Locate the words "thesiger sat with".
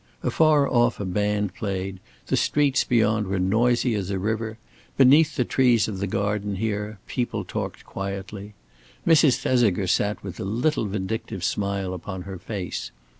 9.37-10.39